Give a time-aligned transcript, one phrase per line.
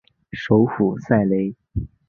[0.31, 1.53] 首府塞雷。